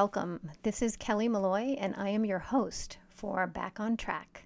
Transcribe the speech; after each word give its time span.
Welcome. 0.00 0.50
This 0.62 0.80
is 0.80 0.96
Kelly 0.96 1.26
Malloy, 1.26 1.74
and 1.76 1.92
I 1.98 2.10
am 2.10 2.24
your 2.24 2.38
host 2.38 2.98
for 3.08 3.48
Back 3.48 3.80
on 3.80 3.96
Track. 3.96 4.44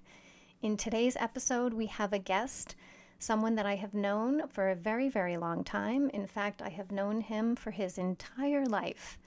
In 0.63 0.75
today's 0.75 1.15
episode, 1.15 1.75
we 1.75 1.85
have 1.85 2.11
a 2.11 2.17
guest, 2.17 2.75
someone 3.19 3.53
that 3.53 3.67
I 3.67 3.75
have 3.75 3.93
known 3.93 4.47
for 4.47 4.71
a 4.71 4.75
very, 4.75 5.09
very 5.09 5.37
long 5.37 5.63
time. 5.63 6.09
In 6.09 6.25
fact, 6.25 6.63
I 6.63 6.69
have 6.69 6.91
known 6.91 7.21
him 7.21 7.55
for 7.55 7.69
his 7.69 7.99
entire 7.99 8.65
life. 8.65 9.19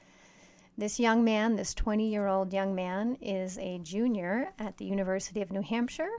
This 0.77 0.99
young 0.99 1.23
man, 1.23 1.55
this 1.55 1.73
20 1.75 2.11
year 2.11 2.27
old 2.27 2.53
young 2.53 2.75
man, 2.75 3.17
is 3.21 3.57
a 3.59 3.79
junior 3.79 4.53
at 4.59 4.79
the 4.79 4.85
University 4.85 5.43
of 5.43 5.53
New 5.53 5.63
Hampshire, 5.63 6.11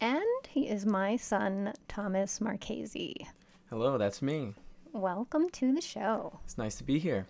and 0.00 0.48
he 0.48 0.68
is 0.68 0.84
my 0.84 1.14
son, 1.14 1.72
Thomas 1.86 2.40
Marchese. 2.40 3.24
Hello, 3.70 3.98
that's 3.98 4.20
me. 4.20 4.54
Welcome 4.92 5.48
to 5.50 5.72
the 5.72 5.80
show. 5.80 6.40
It's 6.44 6.58
nice 6.58 6.74
to 6.78 6.84
be 6.84 6.98
here. 6.98 7.28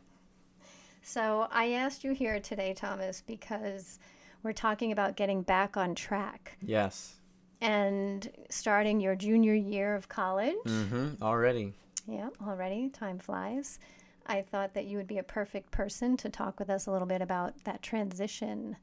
So, 1.09 1.49
I 1.51 1.71
asked 1.73 2.05
you 2.05 2.13
here 2.13 2.39
today, 2.39 2.75
Thomas, 2.75 3.23
because 3.27 3.99
we're 4.43 4.53
talking 4.53 4.93
about 4.93 5.17
getting 5.17 5.41
back 5.41 5.75
on 5.79 5.95
track 5.95 6.59
Yes. 6.61 7.15
and 7.63 8.31
starting 8.51 9.01
your 9.01 9.17
junior 9.17 9.55
year 9.55 9.95
of 9.95 10.11
college. 10.11 10.55
Mm-hmm. 10.67 11.23
Already. 11.23 11.73
Yeah, 12.07 12.29
already. 12.47 12.91
Time 12.91 13.19
flies. 13.19 13.79
I 14.27 14.43
thought 14.43 14.75
that 14.75 14.85
you 14.85 14.99
would 14.99 15.07
be 15.07 15.17
a 15.17 15.23
perfect 15.23 15.71
person 15.71 16.15
to 16.19 16.29
talk 16.29 16.59
with 16.61 16.69
us 16.69 16.87
a 16.87 16.91
little 16.91 17.09
bit 17.09 17.23
about 17.23 17.55
that 17.65 17.81
transition 17.81 18.77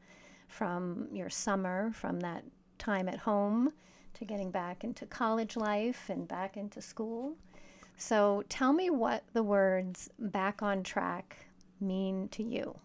from 0.47 1.07
your 1.11 1.30
summer, 1.30 1.91
from 1.91 2.22
that 2.22 2.44
time 2.80 3.07
at 3.07 3.19
home, 3.19 3.72
to 4.16 4.25
getting 4.25 4.50
back 4.50 4.83
into 4.83 5.05
college 5.05 5.55
life 5.55 6.09
and 6.09 6.28
back 6.28 6.57
into 6.57 6.81
school. 6.81 7.35
So 7.97 8.44
tell 8.50 8.73
me 8.73 8.89
what 8.89 9.23
the 9.33 9.44
words 9.44 10.09
back 10.17 10.63
on 10.63 10.81
track 10.81 11.44
mean 11.80 12.28
to 12.30 12.44
you. 12.44 12.78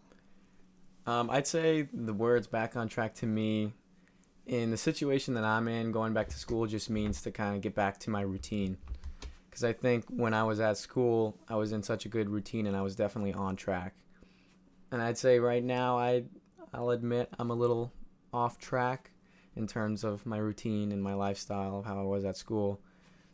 Um, 1.07 1.31
I'd 1.31 1.47
say 1.47 1.89
the 1.93 2.13
words 2.13 2.47
back 2.47 2.77
on 2.77 2.89
track 2.89 3.15
to 3.17 3.27
me 3.27 3.73
in 4.47 4.71
the 4.71 4.77
situation 4.77 5.35
that 5.35 5.45
I'm 5.45 5.69
in, 5.69 5.93
going 5.93 6.13
back 6.13 6.29
to 6.29 6.39
school 6.39 6.67
just 6.67 6.91
means 6.91 7.23
to 7.23 7.31
kind 7.31 7.55
of 7.55 7.63
get 7.63 7.75
back 7.75 7.99
to 8.01 8.11
my 8.11 8.21
routine. 8.21 8.77
Because 9.49 9.65
I 9.65 9.73
think 9.73 10.05
when 10.09 10.35
I 10.35 10.45
was 10.45 10.61
at 10.61 10.77
school, 10.77 11.37
I 11.49 11.57
was 11.57 11.73
in 11.73 11.83
such 11.83 12.05
a 12.05 12.09
good 12.09 12.29
routine 12.29 12.67
and 12.67 12.77
I 12.77 12.83
was 12.83 12.95
definitely 12.95 13.33
on 13.33 13.57
track. 13.57 13.95
And 14.93 15.01
I'd 15.01 15.19
say 15.19 15.39
right 15.39 15.63
now, 15.63 15.99
I, 15.99 16.25
I'll 16.73 16.91
admit 16.91 17.29
I'm 17.39 17.51
a 17.51 17.55
little 17.55 17.93
off 18.33 18.59
track 18.59 19.11
in 19.57 19.67
terms 19.67 20.05
of 20.05 20.25
my 20.27 20.39
routine 20.39 20.93
and 20.93 21.03
my 21.03 21.15
lifestyle 21.15 21.79
of 21.79 21.85
how 21.85 21.99
I 21.99 22.05
was 22.05 22.25
at 22.25 22.37
school. 22.37 22.81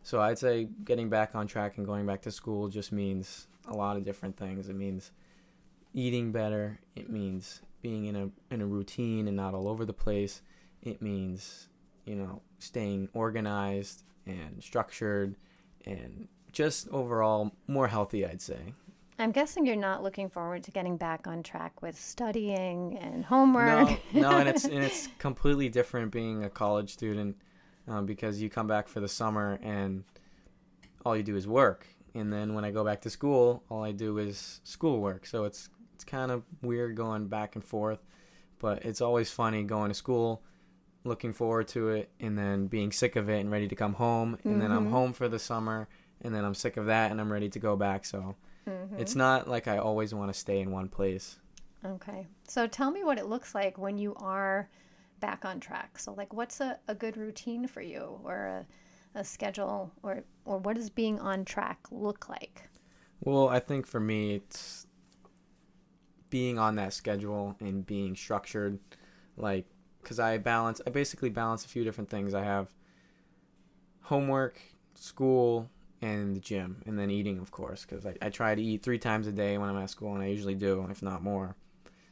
So 0.02 0.20
I'd 0.20 0.38
say 0.38 0.68
getting 0.84 1.08
back 1.08 1.34
on 1.34 1.46
track 1.46 1.76
and 1.76 1.86
going 1.86 2.06
back 2.06 2.22
to 2.22 2.30
school 2.30 2.68
just 2.68 2.92
means 2.92 3.48
a 3.66 3.74
lot 3.74 3.96
of 3.96 4.04
different 4.04 4.36
things. 4.36 4.68
It 4.68 4.76
means 4.76 5.10
eating 5.96 6.30
better. 6.30 6.78
It 6.94 7.10
means 7.10 7.62
being 7.82 8.04
in 8.04 8.14
a 8.14 8.54
in 8.54 8.60
a 8.60 8.66
routine 8.66 9.26
and 9.26 9.36
not 9.36 9.54
all 9.54 9.66
over 9.66 9.84
the 9.84 9.92
place. 9.92 10.42
It 10.82 11.02
means 11.02 11.68
you 12.04 12.14
know 12.14 12.42
staying 12.60 13.08
organized 13.14 14.04
and 14.26 14.62
structured 14.62 15.34
and 15.84 16.28
just 16.52 16.86
overall 16.90 17.52
more 17.66 17.88
healthy. 17.88 18.24
I'd 18.24 18.42
say. 18.42 18.74
I'm 19.18 19.32
guessing 19.32 19.64
you're 19.64 19.76
not 19.76 20.02
looking 20.02 20.28
forward 20.28 20.62
to 20.64 20.70
getting 20.70 20.98
back 20.98 21.26
on 21.26 21.42
track 21.42 21.80
with 21.80 21.98
studying 21.98 22.98
and 22.98 23.24
homework. 23.24 23.88
No, 24.12 24.20
no, 24.20 24.30
and 24.36 24.48
it's 24.48 24.64
and 24.76 24.84
it's 24.84 25.08
completely 25.18 25.70
different 25.70 26.12
being 26.12 26.44
a 26.44 26.50
college 26.50 26.92
student 26.92 27.36
um, 27.88 28.04
because 28.04 28.42
you 28.42 28.50
come 28.50 28.66
back 28.66 28.86
for 28.86 29.00
the 29.00 29.08
summer 29.08 29.58
and 29.62 30.04
all 31.06 31.16
you 31.16 31.22
do 31.22 31.36
is 31.36 31.48
work, 31.48 31.86
and 32.14 32.30
then 32.30 32.52
when 32.52 32.64
I 32.64 32.70
go 32.72 32.84
back 32.84 33.00
to 33.02 33.10
school, 33.10 33.62
all 33.70 33.82
I 33.82 33.92
do 33.92 34.18
is 34.18 34.60
schoolwork. 34.64 35.24
So 35.24 35.44
it's 35.44 35.70
it's 35.96 36.04
kind 36.04 36.30
of 36.30 36.44
weird 36.62 36.94
going 36.96 37.26
back 37.28 37.56
and 37.56 37.64
forth, 37.64 38.00
but 38.58 38.84
it's 38.84 39.00
always 39.00 39.30
funny 39.30 39.62
going 39.64 39.88
to 39.88 39.94
school, 39.94 40.42
looking 41.04 41.32
forward 41.32 41.68
to 41.68 41.88
it, 41.88 42.10
and 42.20 42.38
then 42.38 42.66
being 42.66 42.92
sick 42.92 43.16
of 43.16 43.28
it 43.30 43.40
and 43.40 43.50
ready 43.50 43.68
to 43.68 43.74
come 43.74 43.94
home, 43.94 44.38
and 44.46 44.60
then 44.60 44.70
I'm 44.72 44.86
Mhm. 44.86 44.90
home 44.90 45.12
for 45.14 45.28
the 45.28 45.38
summer, 45.38 45.88
and 46.20 46.34
then 46.34 46.44
I'm 46.44 46.54
sick 46.54 46.76
of 46.76 46.86
that 46.86 47.10
and 47.10 47.20
I'm 47.20 47.32
ready 47.32 47.48
to 47.50 47.58
go 47.58 47.76
back. 47.76 48.04
So 48.04 48.36
Mhm. 48.66 48.98
it's 48.98 49.16
not 49.16 49.48
like 49.48 49.68
I 49.68 49.78
always 49.78 50.14
want 50.14 50.32
to 50.32 50.38
stay 50.38 50.60
in 50.60 50.70
one 50.70 50.88
place. 50.88 51.38
Okay. 51.84 52.26
So 52.48 52.66
tell 52.66 52.90
me 52.90 53.04
what 53.04 53.18
it 53.18 53.26
looks 53.26 53.54
like 53.54 53.78
when 53.78 53.98
you 53.98 54.14
are 54.16 54.68
back 55.20 55.44
on 55.44 55.60
track. 55.60 55.98
So 55.98 56.12
like 56.12 56.32
what's 56.32 56.60
a, 56.60 56.78
a 56.88 56.94
good 56.94 57.16
routine 57.16 57.66
for 57.66 57.80
you 57.80 58.20
or 58.24 58.46
a, 58.46 58.66
a 59.20 59.24
schedule 59.24 59.92
or 60.02 60.24
or 60.44 60.58
what 60.58 60.76
does 60.76 60.90
being 60.90 61.18
on 61.20 61.44
track 61.44 61.78
look 61.90 62.28
like? 62.28 62.68
Well, 63.20 63.48
I 63.48 63.60
think 63.60 63.86
for 63.86 64.00
me, 64.00 64.34
it's 64.34 64.85
being 66.36 66.58
on 66.58 66.74
that 66.74 66.92
schedule 66.92 67.56
and 67.60 67.86
being 67.86 68.14
structured, 68.14 68.78
like, 69.38 69.64
because 70.02 70.20
I 70.20 70.36
balance, 70.36 70.82
I 70.86 70.90
basically 70.90 71.30
balance 71.30 71.64
a 71.64 71.68
few 71.68 71.82
different 71.82 72.10
things. 72.10 72.34
I 72.34 72.44
have 72.44 72.68
homework, 74.02 74.60
school, 74.96 75.70
and 76.02 76.36
the 76.36 76.40
gym, 76.40 76.82
and 76.84 76.98
then 76.98 77.10
eating, 77.10 77.38
of 77.38 77.50
course, 77.50 77.86
because 77.86 78.04
I, 78.04 78.16
I 78.20 78.28
try 78.28 78.54
to 78.54 78.60
eat 78.62 78.82
three 78.82 78.98
times 78.98 79.26
a 79.26 79.32
day 79.32 79.56
when 79.56 79.70
I'm 79.70 79.78
at 79.78 79.88
school, 79.88 80.12
and 80.12 80.22
I 80.22 80.26
usually 80.26 80.54
do, 80.54 80.86
if 80.90 81.02
not 81.02 81.22
more. 81.22 81.56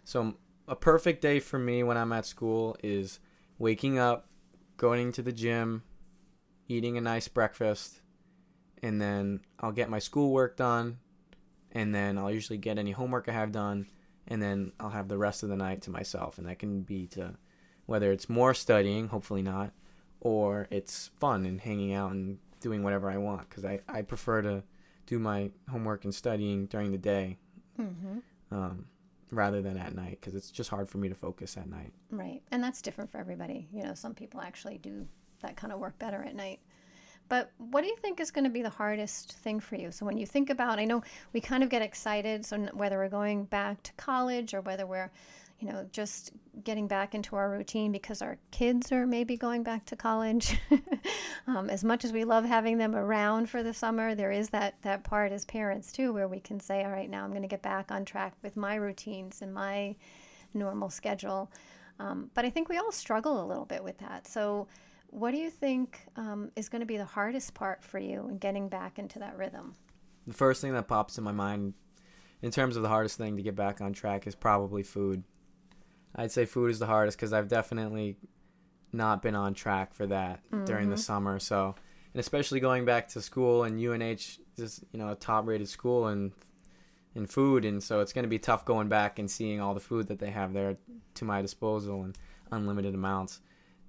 So, 0.04 0.36
a 0.66 0.74
perfect 0.74 1.20
day 1.20 1.38
for 1.38 1.58
me 1.58 1.82
when 1.82 1.98
I'm 1.98 2.12
at 2.12 2.24
school 2.24 2.78
is 2.82 3.20
waking 3.58 3.98
up, 3.98 4.26
going 4.78 5.12
to 5.12 5.22
the 5.22 5.32
gym, 5.32 5.82
eating 6.66 6.96
a 6.96 7.02
nice 7.02 7.28
breakfast, 7.28 8.00
and 8.82 8.98
then 8.98 9.40
I'll 9.60 9.70
get 9.70 9.90
my 9.90 9.98
schoolwork 9.98 10.56
done, 10.56 10.96
and 11.72 11.94
then 11.94 12.16
I'll 12.16 12.32
usually 12.32 12.56
get 12.56 12.78
any 12.78 12.92
homework 12.92 13.28
I 13.28 13.32
have 13.32 13.52
done, 13.52 13.86
and 14.28 14.40
then 14.42 14.72
I'll 14.80 14.90
have 14.90 15.08
the 15.08 15.18
rest 15.18 15.42
of 15.42 15.48
the 15.48 15.56
night 15.56 15.82
to 15.82 15.90
myself, 15.90 16.38
and 16.38 16.46
that 16.48 16.58
can 16.58 16.82
be 16.82 17.06
to 17.08 17.34
whether 17.86 18.10
it's 18.12 18.28
more 18.28 18.54
studying, 18.54 19.08
hopefully 19.08 19.42
not, 19.42 19.72
or 20.20 20.66
it's 20.70 21.10
fun 21.20 21.44
and 21.44 21.60
hanging 21.60 21.92
out 21.92 22.12
and 22.12 22.38
doing 22.60 22.82
whatever 22.82 23.10
I 23.10 23.18
want 23.18 23.48
because 23.50 23.64
I, 23.64 23.80
I 23.88 24.00
prefer 24.02 24.40
to 24.42 24.62
do 25.06 25.18
my 25.18 25.50
homework 25.70 26.04
and 26.04 26.14
studying 26.14 26.66
during 26.66 26.92
the 26.92 26.98
day 26.98 27.38
Mm-hmm. 27.78 28.18
um, 28.52 28.86
rather 29.32 29.60
than 29.60 29.76
at 29.76 29.94
night 29.96 30.18
because 30.20 30.34
it's 30.36 30.50
just 30.52 30.70
hard 30.70 30.88
for 30.88 30.98
me 30.98 31.08
to 31.08 31.14
focus 31.14 31.56
at 31.56 31.68
night. 31.68 31.92
Right. 32.10 32.40
And 32.52 32.62
that's 32.62 32.80
different 32.80 33.10
for 33.10 33.18
everybody. 33.18 33.66
You 33.72 33.82
know, 33.82 33.94
some 33.94 34.14
people 34.14 34.40
actually 34.40 34.78
do 34.78 35.06
that 35.40 35.56
kind 35.56 35.72
of 35.72 35.80
work 35.80 35.98
better 35.98 36.22
at 36.22 36.34
night. 36.36 36.60
But 37.28 37.50
what 37.58 37.82
do 37.82 37.88
you 37.88 37.96
think 37.96 38.20
is 38.20 38.30
going 38.30 38.44
to 38.44 38.50
be 38.50 38.62
the 38.62 38.70
hardest 38.70 39.32
thing 39.32 39.60
for 39.60 39.76
you? 39.76 39.90
So 39.90 40.04
when 40.04 40.18
you 40.18 40.26
think 40.26 40.50
about, 40.50 40.78
I 40.78 40.84
know 40.84 41.02
we 41.32 41.40
kind 41.40 41.62
of 41.62 41.68
get 41.68 41.82
excited. 41.82 42.44
So 42.44 42.58
whether 42.72 42.98
we're 42.98 43.08
going 43.08 43.44
back 43.44 43.82
to 43.84 43.92
college 43.94 44.54
or 44.54 44.60
whether 44.60 44.86
we're, 44.86 45.10
you 45.58 45.68
know, 45.68 45.86
just 45.90 46.32
getting 46.62 46.86
back 46.86 47.14
into 47.14 47.36
our 47.36 47.50
routine 47.50 47.92
because 47.92 48.20
our 48.20 48.36
kids 48.50 48.92
are 48.92 49.06
maybe 49.06 49.36
going 49.36 49.62
back 49.62 49.86
to 49.86 49.96
college. 49.96 50.58
um, 51.46 51.70
as 51.70 51.82
much 51.82 52.04
as 52.04 52.12
we 52.12 52.24
love 52.24 52.44
having 52.44 52.76
them 52.76 52.94
around 52.94 53.48
for 53.48 53.62
the 53.62 53.72
summer, 53.72 54.14
there 54.14 54.30
is 54.30 54.50
that 54.50 54.74
that 54.82 55.02
part 55.04 55.32
as 55.32 55.44
parents 55.46 55.92
too, 55.92 56.12
where 56.12 56.28
we 56.28 56.40
can 56.40 56.60
say, 56.60 56.84
all 56.84 56.90
right, 56.90 57.08
now 57.08 57.24
I'm 57.24 57.30
going 57.30 57.42
to 57.42 57.48
get 57.48 57.62
back 57.62 57.90
on 57.90 58.04
track 58.04 58.34
with 58.42 58.56
my 58.56 58.74
routines 58.74 59.40
and 59.40 59.54
my 59.54 59.96
normal 60.52 60.90
schedule. 60.90 61.50
Um, 61.98 62.30
but 62.34 62.44
I 62.44 62.50
think 62.50 62.68
we 62.68 62.76
all 62.76 62.92
struggle 62.92 63.44
a 63.44 63.46
little 63.46 63.64
bit 63.64 63.82
with 63.82 63.98
that. 63.98 64.26
So, 64.26 64.66
what 65.14 65.30
do 65.30 65.38
you 65.38 65.48
think 65.50 66.00
um, 66.16 66.50
is 66.56 66.68
going 66.68 66.80
to 66.80 66.86
be 66.86 66.96
the 66.96 67.04
hardest 67.04 67.54
part 67.54 67.82
for 67.84 67.98
you 67.98 68.26
in 68.28 68.38
getting 68.38 68.68
back 68.68 68.98
into 68.98 69.18
that 69.20 69.36
rhythm? 69.38 69.74
The 70.26 70.34
first 70.34 70.60
thing 70.60 70.72
that 70.74 70.88
pops 70.88 71.18
in 71.18 71.24
my 71.24 71.32
mind 71.32 71.74
in 72.42 72.50
terms 72.50 72.76
of 72.76 72.82
the 72.82 72.88
hardest 72.88 73.16
thing 73.16 73.36
to 73.36 73.42
get 73.42 73.54
back 73.54 73.80
on 73.80 73.92
track 73.92 74.26
is 74.26 74.34
probably 74.34 74.82
food. 74.82 75.22
I'd 76.16 76.32
say 76.32 76.44
food 76.46 76.70
is 76.70 76.78
the 76.78 76.86
hardest 76.86 77.16
because 77.16 77.32
I've 77.32 77.48
definitely 77.48 78.16
not 78.92 79.22
been 79.22 79.34
on 79.34 79.54
track 79.54 79.94
for 79.94 80.06
that 80.06 80.40
during 80.66 80.88
the 80.88 80.96
Mhm. 80.96 81.00
summer. 81.00 81.38
So, 81.38 81.74
and 82.12 82.20
especially 82.20 82.60
going 82.60 82.84
back 82.84 83.08
to 83.08 83.20
school 83.20 83.64
and 83.64 83.78
UNH 83.80 84.38
is 84.56 84.84
you 84.92 84.98
know 84.98 85.10
a 85.10 85.16
top 85.16 85.46
rated 85.46 85.68
school 85.68 86.06
and 86.08 86.32
in 87.14 87.26
food, 87.26 87.64
and 87.64 87.80
so 87.82 88.00
it's 88.00 88.12
going 88.12 88.24
to 88.24 88.28
be 88.28 88.38
tough 88.40 88.64
going 88.64 88.88
back 88.88 89.20
and 89.20 89.30
seeing 89.30 89.60
all 89.60 89.74
the 89.74 89.80
food 89.80 90.08
that 90.08 90.18
they 90.18 90.30
have 90.30 90.52
there 90.52 90.76
to 91.14 91.24
my 91.24 91.40
disposal 91.40 92.02
and 92.02 92.18
unlimited 92.50 92.94
amounts, 92.94 93.40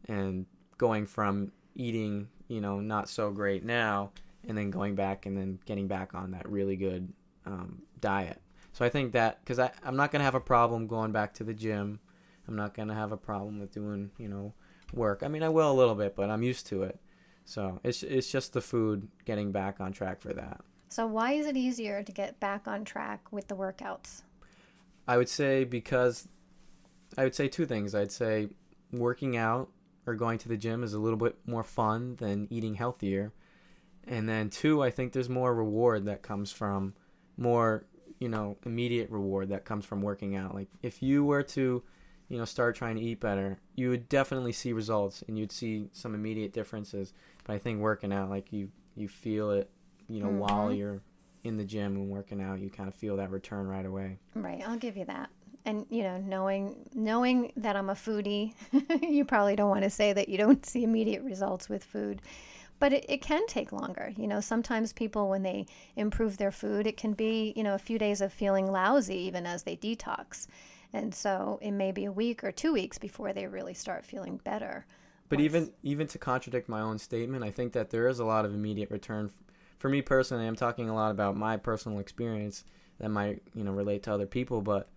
and 0.07 0.45
going 0.77 1.05
from 1.05 1.51
eating 1.75 2.27
you 2.47 2.61
know 2.61 2.79
not 2.79 3.09
so 3.09 3.31
great 3.31 3.63
now 3.63 4.11
and 4.47 4.57
then 4.57 4.69
going 4.69 4.95
back 4.95 5.25
and 5.25 5.37
then 5.37 5.59
getting 5.65 5.87
back 5.87 6.13
on 6.13 6.31
that 6.31 6.47
really 6.47 6.75
good 6.75 7.11
um, 7.47 7.81
diet. 7.99 8.41
So 8.73 8.85
I 8.85 8.89
think 8.89 9.13
that 9.13 9.43
because 9.43 9.59
I'm 9.59 9.95
not 9.95 10.11
gonna 10.11 10.23
have 10.23 10.35
a 10.35 10.39
problem 10.39 10.87
going 10.87 11.11
back 11.11 11.33
to 11.35 11.43
the 11.43 11.53
gym, 11.53 11.99
I'm 12.47 12.55
not 12.55 12.73
gonna 12.73 12.93
have 12.93 13.11
a 13.11 13.17
problem 13.17 13.59
with 13.59 13.71
doing 13.71 14.11
you 14.17 14.27
know 14.27 14.53
work. 14.93 15.23
I 15.23 15.27
mean 15.27 15.43
I 15.43 15.49
will 15.49 15.71
a 15.71 15.73
little 15.73 15.95
bit, 15.95 16.15
but 16.15 16.29
I'm 16.29 16.43
used 16.43 16.67
to 16.67 16.83
it. 16.83 16.99
So 17.45 17.79
it's 17.83 18.03
it's 18.03 18.31
just 18.31 18.53
the 18.53 18.61
food 18.61 19.07
getting 19.25 19.51
back 19.51 19.79
on 19.79 19.91
track 19.91 20.21
for 20.21 20.33
that. 20.33 20.61
So, 20.89 21.05
why 21.05 21.33
is 21.33 21.45
it 21.45 21.57
easier 21.57 22.03
to 22.03 22.11
get 22.11 22.39
back 22.39 22.67
on 22.67 22.85
track 22.85 23.31
with 23.31 23.47
the 23.47 23.55
workouts? 23.55 24.21
I 25.07 25.17
would 25.17 25.29
say 25.29 25.63
because 25.63 26.27
I 27.17 27.23
would 27.23 27.35
say 27.35 27.47
two 27.47 27.65
things. 27.65 27.93
I'd 27.93 28.11
say 28.11 28.49
working 28.91 29.35
out 29.35 29.69
or 30.05 30.15
going 30.15 30.37
to 30.39 30.47
the 30.47 30.57
gym 30.57 30.83
is 30.83 30.93
a 30.93 30.99
little 30.99 31.17
bit 31.17 31.35
more 31.45 31.63
fun 31.63 32.15
than 32.17 32.47
eating 32.49 32.75
healthier. 32.75 33.33
And 34.07 34.29
then 34.29 34.49
two, 34.49 34.83
I 34.83 34.91
think 34.91 35.13
there's 35.13 35.29
more 35.29 35.53
reward 35.53 36.05
that 36.05 36.21
comes 36.21 36.51
from 36.51 36.93
more 37.37 37.85
you 38.19 38.29
know, 38.29 38.57
immediate 38.65 39.09
reward 39.09 39.49
that 39.49 39.65
comes 39.65 39.85
from 39.85 40.01
working 40.01 40.35
out. 40.35 40.55
Like 40.55 40.69
if 40.81 41.03
you 41.03 41.23
were 41.23 41.43
to, 41.43 41.83
you 42.29 42.37
know, 42.37 42.45
start 42.45 42.75
trying 42.75 42.95
to 42.95 43.01
eat 43.01 43.19
better, 43.19 43.59
you 43.75 43.89
would 43.89 44.09
definitely 44.09 44.51
see 44.51 44.73
results 44.73 45.23
and 45.27 45.37
you'd 45.37 45.51
see 45.51 45.89
some 45.91 46.15
immediate 46.15 46.53
differences. 46.53 47.13
But 47.43 47.53
I 47.53 47.59
think 47.59 47.79
working 47.79 48.13
out, 48.13 48.29
like 48.29 48.51
you, 48.51 48.71
you 48.95 49.07
feel 49.07 49.51
it, 49.51 49.69
you 50.07 50.21
know, 50.21 50.27
mm-hmm. 50.27 50.39
while 50.39 50.73
you're 50.73 51.01
in 51.43 51.57
the 51.57 51.63
gym 51.63 51.95
and 51.95 52.09
working 52.09 52.41
out, 52.41 52.59
you 52.59 52.69
kind 52.69 52.89
of 52.89 52.95
feel 52.95 53.17
that 53.17 53.29
return 53.29 53.67
right 53.67 53.85
away. 53.85 54.17
Right. 54.33 54.63
I'll 54.65 54.77
give 54.77 54.97
you 54.97 55.05
that. 55.05 55.29
And 55.65 55.85
you 55.89 56.03
know, 56.03 56.17
knowing 56.19 56.87
knowing 56.93 57.51
that 57.57 57.75
I'm 57.75 57.89
a 57.89 57.95
foodie, 57.95 58.53
you 59.01 59.25
probably 59.25 59.55
don't 59.55 59.69
want 59.69 59.83
to 59.83 59.89
say 59.89 60.13
that 60.13 60.29
you 60.29 60.37
don't 60.37 60.65
see 60.71 60.83
immediate 60.83 61.23
results 61.23 61.69
with 61.69 61.83
food 61.83 62.21
but 62.79 62.93
it, 62.93 63.05
it 63.07 63.21
can 63.21 63.45
take 63.47 63.71
longer. 63.71 64.13
You 64.17 64.27
know, 64.27 64.39
sometimes 64.39 64.91
people, 64.93 65.29
when 65.29 65.43
they 65.43 65.65
improve 65.95 66.37
their 66.37 66.51
food, 66.51 66.87
it 66.87 66.97
can 66.97 67.13
be, 67.13 67.53
you 67.55 67.63
know, 67.63 67.75
a 67.75 67.79
few 67.79 67.97
days 67.97 68.21
of 68.21 68.33
feeling 68.33 68.71
lousy 68.71 69.17
even 69.17 69.45
as 69.45 69.63
they 69.63 69.77
detox. 69.77 70.47
And 70.93 71.13
so 71.13 71.59
it 71.61 71.71
may 71.71 71.91
be 71.91 72.05
a 72.05 72.11
week 72.11 72.43
or 72.43 72.51
two 72.51 72.73
weeks 72.73 72.97
before 72.97 73.33
they 73.33 73.47
really 73.47 73.73
start 73.73 74.05
feeling 74.05 74.37
better. 74.43 74.85
But 75.27 75.39
once. 75.39 75.45
even 75.45 75.71
even 75.83 76.07
to 76.07 76.17
contradict 76.17 76.69
my 76.69 76.81
own 76.81 76.99
statement, 76.99 77.43
I 77.43 77.51
think 77.51 77.73
that 77.73 77.89
there 77.89 78.07
is 78.07 78.19
a 78.19 78.25
lot 78.25 78.45
of 78.45 78.53
immediate 78.53 78.91
return. 78.91 79.31
For 79.79 79.89
me 79.89 80.01
personally, 80.01 80.45
I'm 80.45 80.55
talking 80.55 80.89
a 80.89 80.95
lot 80.95 81.11
about 81.11 81.35
my 81.35 81.57
personal 81.57 81.99
experience 81.99 82.63
that 82.99 83.09
might 83.09 83.41
you 83.53 83.63
know 83.63 83.71
relate 83.71 84.03
to 84.03 84.13
other 84.13 84.27
people. 84.27 84.61
But 84.61 84.87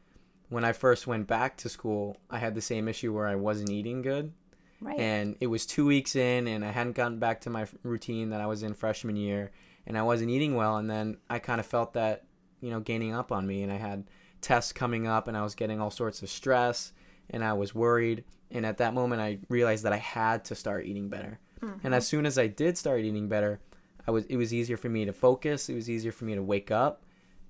when 0.48 0.64
I 0.64 0.72
first 0.72 1.06
went 1.06 1.26
back 1.26 1.56
to 1.58 1.68
school, 1.68 2.16
I 2.30 2.38
had 2.38 2.54
the 2.54 2.60
same 2.60 2.88
issue 2.88 3.12
where 3.14 3.26
I 3.26 3.36
wasn't 3.36 3.70
eating 3.70 4.02
good, 4.02 4.32
Right. 4.80 4.98
And 4.98 5.36
it 5.40 5.48
was 5.48 5.66
two 5.66 5.86
weeks 5.86 6.14
in, 6.14 6.46
and 6.46 6.64
I 6.64 6.70
hadn't 6.70 6.94
gotten 6.94 7.18
back 7.18 7.40
to 7.42 7.50
my 7.50 7.66
routine 7.82 8.30
that 8.30 8.40
I 8.40 8.46
was 8.46 8.62
in 8.62 8.74
freshman 8.74 9.16
year, 9.16 9.50
and 9.86 9.98
I 9.98 10.02
wasn't 10.02 10.30
eating 10.30 10.54
well. 10.54 10.76
And 10.76 10.88
then 10.88 11.16
I 11.28 11.38
kind 11.38 11.58
of 11.58 11.66
felt 11.66 11.94
that, 11.94 12.24
you 12.60 12.70
know, 12.70 12.80
gaining 12.80 13.14
up 13.14 13.32
on 13.32 13.46
me, 13.46 13.62
and 13.62 13.72
I 13.72 13.76
had 13.76 14.04
tests 14.40 14.72
coming 14.72 15.06
up, 15.06 15.26
and 15.26 15.36
I 15.36 15.42
was 15.42 15.54
getting 15.54 15.80
all 15.80 15.90
sorts 15.90 16.22
of 16.22 16.28
stress, 16.28 16.92
and 17.30 17.44
I 17.44 17.54
was 17.54 17.74
worried. 17.74 18.24
And 18.50 18.64
at 18.64 18.78
that 18.78 18.94
moment, 18.94 19.20
I 19.20 19.38
realized 19.48 19.84
that 19.84 19.92
I 19.92 19.98
had 19.98 20.44
to 20.46 20.54
start 20.54 20.86
eating 20.86 21.08
better. 21.08 21.40
Mm-hmm. 21.60 21.86
And 21.86 21.94
as 21.94 22.06
soon 22.06 22.24
as 22.24 22.38
I 22.38 22.46
did 22.46 22.78
start 22.78 23.00
eating 23.00 23.28
better, 23.28 23.60
I 24.06 24.12
was 24.12 24.24
it 24.26 24.36
was 24.36 24.54
easier 24.54 24.76
for 24.76 24.88
me 24.88 25.04
to 25.04 25.12
focus. 25.12 25.68
It 25.68 25.74
was 25.74 25.90
easier 25.90 26.12
for 26.12 26.24
me 26.24 26.34
to 26.34 26.42
wake 26.42 26.70
up 26.70 27.02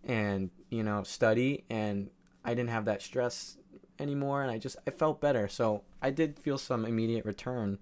and 0.02 0.50
you 0.70 0.82
know 0.82 1.02
study, 1.02 1.64
and 1.68 2.10
I 2.48 2.54
didn't 2.54 2.70
have 2.70 2.86
that 2.86 3.02
stress 3.02 3.58
anymore 3.98 4.42
and 4.42 4.50
I 4.50 4.58
just 4.58 4.76
I 4.86 4.90
felt 4.90 5.20
better. 5.20 5.48
So 5.48 5.82
I 6.00 6.10
did 6.10 6.38
feel 6.38 6.58
some 6.58 6.84
immediate 6.84 7.24
return 7.24 7.78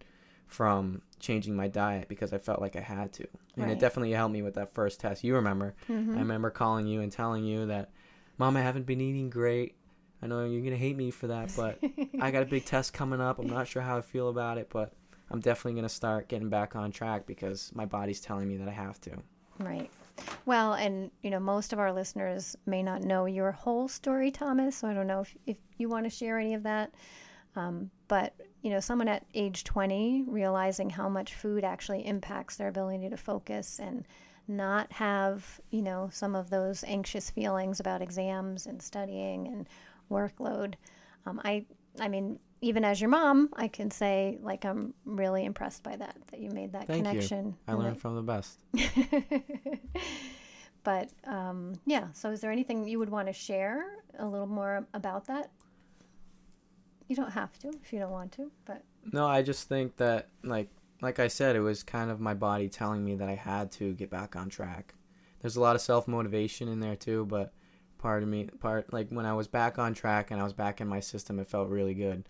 from 0.46 1.02
changing 1.20 1.54
my 1.56 1.68
diet 1.68 2.08
because 2.08 2.32
I 2.32 2.38
felt 2.38 2.60
like 2.60 2.76
I 2.76 2.80
had 2.80 3.12
to. 3.14 3.26
And 3.56 3.66
right. 3.66 3.72
it 3.72 3.78
definitely 3.78 4.12
helped 4.12 4.32
me 4.32 4.42
with 4.42 4.54
that 4.54 4.74
first 4.74 5.00
test. 5.00 5.24
You 5.24 5.34
remember. 5.34 5.74
Mm-hmm. 5.88 6.16
I 6.16 6.20
remember 6.20 6.50
calling 6.50 6.86
you 6.86 7.00
and 7.00 7.10
telling 7.12 7.44
you 7.44 7.66
that 7.66 7.90
mom 8.38 8.56
I 8.56 8.62
haven't 8.62 8.86
been 8.86 9.00
eating 9.00 9.30
great. 9.30 9.76
I 10.22 10.26
know 10.26 10.44
you're 10.44 10.62
going 10.62 10.72
to 10.72 10.78
hate 10.78 10.96
me 10.96 11.10
for 11.10 11.26
that, 11.28 11.52
but 11.56 11.78
I 12.20 12.30
got 12.30 12.42
a 12.42 12.46
big 12.46 12.64
test 12.64 12.92
coming 12.92 13.20
up. 13.20 13.38
I'm 13.38 13.48
not 13.48 13.68
sure 13.68 13.82
how 13.82 13.98
I 13.98 14.00
feel 14.00 14.28
about 14.28 14.58
it, 14.58 14.68
but 14.70 14.94
I'm 15.30 15.40
definitely 15.40 15.74
going 15.74 15.88
to 15.88 15.94
start 15.94 16.28
getting 16.28 16.48
back 16.48 16.74
on 16.74 16.90
track 16.90 17.26
because 17.26 17.70
my 17.74 17.84
body's 17.84 18.20
telling 18.20 18.48
me 18.48 18.56
that 18.56 18.68
I 18.68 18.72
have 18.72 19.00
to. 19.02 19.12
Right. 19.58 19.90
Well, 20.44 20.74
and 20.74 21.10
you 21.22 21.30
know, 21.30 21.40
most 21.40 21.72
of 21.72 21.78
our 21.78 21.92
listeners 21.92 22.56
may 22.66 22.82
not 22.82 23.02
know 23.02 23.26
your 23.26 23.52
whole 23.52 23.88
story, 23.88 24.30
Thomas. 24.30 24.76
So 24.76 24.88
I 24.88 24.94
don't 24.94 25.06
know 25.06 25.20
if, 25.20 25.36
if 25.46 25.56
you 25.76 25.88
want 25.88 26.04
to 26.04 26.10
share 26.10 26.38
any 26.38 26.54
of 26.54 26.62
that. 26.62 26.92
Um, 27.54 27.90
but 28.08 28.34
you 28.62 28.70
know, 28.70 28.80
someone 28.80 29.08
at 29.08 29.26
age 29.34 29.64
20 29.64 30.24
realizing 30.26 30.90
how 30.90 31.08
much 31.08 31.34
food 31.34 31.64
actually 31.64 32.06
impacts 32.06 32.56
their 32.56 32.68
ability 32.68 33.08
to 33.10 33.16
focus 33.16 33.78
and 33.80 34.04
not 34.48 34.92
have 34.92 35.60
you 35.70 35.82
know 35.82 36.08
some 36.12 36.36
of 36.36 36.50
those 36.50 36.84
anxious 36.84 37.30
feelings 37.30 37.80
about 37.80 38.00
exams 38.02 38.66
and 38.66 38.80
studying 38.80 39.48
and 39.48 39.68
workload. 40.10 40.74
Um, 41.26 41.40
I 41.44 41.66
I 42.00 42.08
mean, 42.08 42.38
even 42.60 42.84
as 42.84 43.00
your 43.00 43.10
mom, 43.10 43.50
I 43.54 43.68
can 43.68 43.90
say 43.90 44.38
like 44.40 44.64
I'm 44.64 44.94
really 45.04 45.44
impressed 45.44 45.82
by 45.82 45.96
that 45.96 46.16
that 46.30 46.40
you 46.40 46.50
made 46.50 46.72
that 46.72 46.86
Thank 46.86 47.04
connection. 47.04 47.46
You. 47.46 47.54
I 47.68 47.72
learned 47.74 48.00
from 48.00 48.16
the 48.16 48.22
best. 48.22 48.58
but 50.84 51.10
um, 51.24 51.74
yeah, 51.86 52.08
so 52.12 52.30
is 52.30 52.40
there 52.40 52.50
anything 52.50 52.86
you 52.86 52.98
would 52.98 53.10
want 53.10 53.26
to 53.26 53.32
share 53.32 53.84
a 54.18 54.26
little 54.26 54.46
more 54.46 54.86
about 54.94 55.26
that? 55.26 55.50
You 57.08 57.16
don't 57.16 57.32
have 57.32 57.58
to 57.60 57.68
if 57.82 57.92
you 57.92 57.98
don't 57.98 58.10
want 58.10 58.32
to, 58.32 58.50
but 58.64 58.82
no, 59.12 59.26
I 59.26 59.42
just 59.42 59.68
think 59.68 59.96
that 59.98 60.28
like 60.42 60.68
like 61.02 61.18
I 61.18 61.28
said, 61.28 61.56
it 61.56 61.60
was 61.60 61.82
kind 61.82 62.10
of 62.10 62.20
my 62.20 62.34
body 62.34 62.68
telling 62.68 63.04
me 63.04 63.14
that 63.16 63.28
I 63.28 63.34
had 63.34 63.70
to 63.72 63.92
get 63.92 64.10
back 64.10 64.34
on 64.34 64.48
track. 64.48 64.94
There's 65.40 65.56
a 65.56 65.60
lot 65.60 65.76
of 65.76 65.82
self 65.82 66.08
motivation 66.08 66.68
in 66.68 66.80
there 66.80 66.96
too, 66.96 67.26
but 67.26 67.52
part 67.98 68.22
of 68.22 68.28
me 68.28 68.44
part 68.60 68.92
like 68.92 69.08
when 69.10 69.26
I 69.26 69.32
was 69.34 69.48
back 69.48 69.78
on 69.78 69.94
track 69.94 70.30
and 70.30 70.40
I 70.40 70.44
was 70.44 70.52
back 70.52 70.80
in 70.80 70.88
my 70.88 71.00
system, 71.00 71.38
it 71.38 71.48
felt 71.48 71.68
really 71.68 71.94
good 71.94 72.24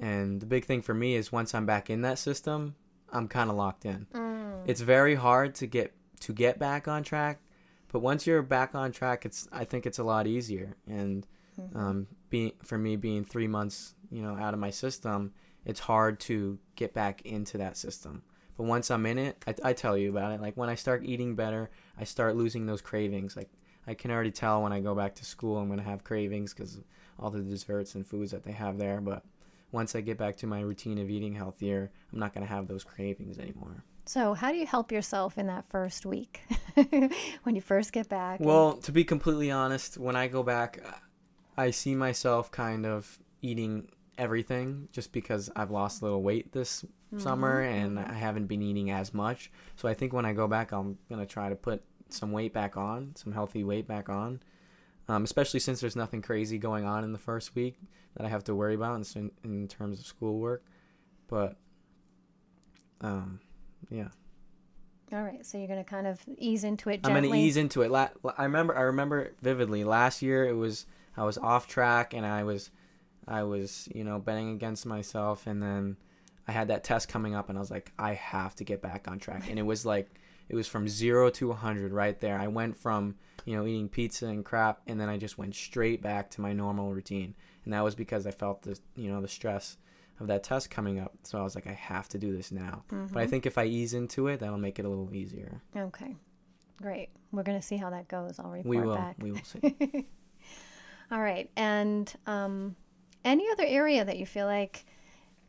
and 0.00 0.40
the 0.40 0.46
big 0.46 0.64
thing 0.64 0.82
for 0.82 0.94
me 0.94 1.14
is 1.14 1.32
once 1.32 1.54
I'm 1.54 1.66
back 1.66 1.90
in 1.90 2.02
that 2.02 2.18
system, 2.18 2.76
I'm 3.12 3.28
kind 3.28 3.50
of 3.50 3.56
locked 3.56 3.84
in. 3.84 4.06
Mm. 4.12 4.62
It's 4.66 4.80
very 4.80 5.14
hard 5.14 5.54
to 5.56 5.66
get 5.66 5.92
to 6.20 6.32
get 6.32 6.58
back 6.58 6.88
on 6.88 7.02
track, 7.02 7.40
but 7.92 8.00
once 8.00 8.26
you're 8.26 8.42
back 8.42 8.74
on 8.74 8.92
track, 8.92 9.24
it's 9.24 9.48
I 9.52 9.64
think 9.64 9.86
it's 9.86 9.98
a 9.98 10.04
lot 10.04 10.26
easier. 10.26 10.76
And 10.86 11.26
mm-hmm. 11.60 11.76
um, 11.76 12.06
being 12.30 12.52
for 12.64 12.78
me 12.78 12.96
being 12.96 13.24
three 13.24 13.48
months, 13.48 13.94
you 14.10 14.22
know, 14.22 14.36
out 14.36 14.54
of 14.54 14.60
my 14.60 14.70
system, 14.70 15.32
it's 15.64 15.80
hard 15.80 16.20
to 16.20 16.58
get 16.76 16.94
back 16.94 17.22
into 17.22 17.58
that 17.58 17.76
system. 17.76 18.22
But 18.56 18.64
once 18.64 18.90
I'm 18.90 19.06
in 19.06 19.18
it, 19.18 19.42
I, 19.46 19.54
I 19.70 19.72
tell 19.72 19.96
you 19.96 20.10
about 20.10 20.32
it. 20.32 20.40
Like 20.40 20.56
when 20.56 20.68
I 20.68 20.74
start 20.74 21.04
eating 21.04 21.34
better, 21.34 21.70
I 21.98 22.04
start 22.04 22.36
losing 22.36 22.66
those 22.66 22.82
cravings. 22.82 23.36
Like 23.36 23.50
I 23.88 23.94
can 23.94 24.10
already 24.10 24.30
tell 24.30 24.62
when 24.62 24.72
I 24.72 24.80
go 24.80 24.94
back 24.94 25.16
to 25.16 25.24
school, 25.24 25.56
I'm 25.56 25.68
gonna 25.68 25.82
have 25.82 26.04
cravings 26.04 26.54
because 26.54 26.78
all 27.18 27.30
the 27.30 27.40
desserts 27.40 27.94
and 27.94 28.06
foods 28.06 28.30
that 28.30 28.44
they 28.44 28.52
have 28.52 28.78
there. 28.78 29.00
But 29.00 29.24
once 29.72 29.94
I 29.94 30.00
get 30.00 30.18
back 30.18 30.36
to 30.38 30.46
my 30.46 30.60
routine 30.60 30.98
of 30.98 31.10
eating 31.10 31.34
healthier, 31.34 31.90
I'm 32.12 32.18
not 32.18 32.32
going 32.32 32.46
to 32.46 32.52
have 32.52 32.68
those 32.68 32.84
cravings 32.84 33.38
anymore. 33.38 33.84
So, 34.06 34.32
how 34.32 34.50
do 34.50 34.56
you 34.56 34.66
help 34.66 34.90
yourself 34.90 35.36
in 35.36 35.46
that 35.48 35.66
first 35.66 36.06
week 36.06 36.40
when 37.42 37.54
you 37.54 37.60
first 37.60 37.92
get 37.92 38.08
back? 38.08 38.40
Well, 38.40 38.78
to 38.78 38.92
be 38.92 39.04
completely 39.04 39.50
honest, 39.50 39.98
when 39.98 40.16
I 40.16 40.28
go 40.28 40.42
back, 40.42 40.80
I 41.58 41.70
see 41.70 41.94
myself 41.94 42.50
kind 42.50 42.86
of 42.86 43.18
eating 43.42 43.88
everything 44.16 44.88
just 44.92 45.12
because 45.12 45.50
I've 45.54 45.70
lost 45.70 46.00
a 46.00 46.06
little 46.06 46.22
weight 46.22 46.52
this 46.52 46.82
mm-hmm. 46.82 47.18
summer 47.18 47.60
and. 47.60 47.98
I 47.98 48.14
haven't 48.14 48.46
been 48.46 48.62
eating 48.62 48.90
as 48.90 49.12
much. 49.12 49.50
So, 49.76 49.88
I 49.88 49.92
think 49.92 50.14
when 50.14 50.24
I 50.24 50.32
go 50.32 50.48
back, 50.48 50.72
I'm 50.72 50.96
going 51.10 51.20
to 51.20 51.26
try 51.26 51.50
to 51.50 51.56
put 51.56 51.82
some 52.08 52.32
weight 52.32 52.52
back 52.52 52.76
on, 52.76 53.12
some 53.16 53.32
healthy 53.32 53.64
weight 53.64 53.86
back 53.86 54.08
on 54.08 54.40
um, 55.08 55.24
especially 55.24 55.60
since 55.60 55.80
there's 55.80 55.96
nothing 55.96 56.20
crazy 56.20 56.58
going 56.58 56.84
on 56.84 57.02
in 57.02 57.12
the 57.12 57.18
first 57.18 57.54
week 57.54 57.78
that 58.16 58.26
I 58.26 58.28
have 58.28 58.44
to 58.44 58.54
worry 58.54 58.74
about 58.74 59.14
in, 59.16 59.30
in 59.42 59.66
terms 59.66 59.98
of 59.98 60.06
schoolwork. 60.06 60.62
But, 61.28 61.56
um, 63.00 63.40
yeah. 63.90 64.08
All 65.10 65.22
right, 65.22 65.44
so 65.44 65.56
you're 65.56 65.68
gonna 65.68 65.84
kind 65.84 66.06
of 66.06 66.20
ease 66.36 66.64
into 66.64 66.90
it. 66.90 67.02
Gently. 67.02 67.16
I'm 67.16 67.24
gonna 67.24 67.42
ease 67.42 67.56
into 67.56 67.80
it. 67.80 67.90
La- 67.90 68.10
I 68.36 68.42
remember, 68.42 68.76
I 68.76 68.82
remember 68.82 69.32
vividly. 69.40 69.82
Last 69.82 70.20
year, 70.20 70.44
it 70.46 70.52
was 70.52 70.84
I 71.16 71.24
was 71.24 71.38
off 71.38 71.66
track 71.66 72.12
and 72.12 72.26
I 72.26 72.44
was, 72.44 72.70
I 73.26 73.42
was, 73.44 73.88
you 73.94 74.04
know, 74.04 74.18
betting 74.18 74.50
against 74.50 74.84
myself, 74.84 75.46
and 75.46 75.62
then 75.62 75.96
I 76.46 76.52
had 76.52 76.68
that 76.68 76.84
test 76.84 77.08
coming 77.08 77.34
up, 77.34 77.48
and 77.48 77.56
I 77.56 77.60
was 77.60 77.70
like, 77.70 77.90
I 77.98 78.12
have 78.12 78.54
to 78.56 78.64
get 78.64 78.82
back 78.82 79.08
on 79.08 79.18
track, 79.18 79.48
and 79.48 79.58
it 79.58 79.62
was 79.62 79.86
like, 79.86 80.10
it 80.48 80.54
was 80.54 80.66
from 80.66 80.88
zero 80.88 81.30
to 81.30 81.48
100 81.48 81.92
right 81.92 82.18
there. 82.20 82.38
I 82.38 82.48
went 82.48 82.76
from 82.76 83.16
you 83.48 83.56
know, 83.56 83.66
eating 83.66 83.88
pizza 83.88 84.26
and 84.26 84.44
crap, 84.44 84.82
and 84.86 85.00
then 85.00 85.08
I 85.08 85.16
just 85.16 85.38
went 85.38 85.54
straight 85.54 86.02
back 86.02 86.28
to 86.32 86.42
my 86.42 86.52
normal 86.52 86.92
routine. 86.92 87.34
And 87.64 87.72
that 87.72 87.82
was 87.82 87.94
because 87.94 88.26
I 88.26 88.30
felt 88.30 88.60
the, 88.60 88.78
you 88.94 89.10
know, 89.10 89.22
the 89.22 89.28
stress 89.28 89.78
of 90.20 90.26
that 90.26 90.42
test 90.42 90.70
coming 90.70 90.98
up. 90.98 91.14
So 91.22 91.38
I 91.38 91.42
was 91.42 91.54
like, 91.54 91.66
I 91.66 91.72
have 91.72 92.10
to 92.10 92.18
do 92.18 92.36
this 92.36 92.52
now. 92.52 92.84
Mm-hmm. 92.92 93.06
But 93.06 93.20
I 93.20 93.22
mm-hmm. 93.22 93.30
think 93.30 93.46
if 93.46 93.56
I 93.56 93.64
ease 93.64 93.94
into 93.94 94.26
it, 94.26 94.40
that'll 94.40 94.58
make 94.58 94.78
it 94.78 94.84
a 94.84 94.88
little 94.90 95.14
easier. 95.14 95.62
Okay, 95.74 96.14
great. 96.82 97.08
We're 97.32 97.42
gonna 97.42 97.62
see 97.62 97.78
how 97.78 97.88
that 97.88 98.08
goes. 98.08 98.38
I'll 98.38 98.50
report 98.50 98.66
we 98.66 98.80
will. 98.82 98.96
back. 98.96 99.16
We 99.18 99.32
will 99.32 99.44
see. 99.44 100.06
All 101.10 101.20
right, 101.22 101.50
and 101.56 102.12
um, 102.26 102.76
any 103.24 103.50
other 103.50 103.64
area 103.64 104.04
that 104.04 104.18
you 104.18 104.26
feel 104.26 104.44
like 104.44 104.84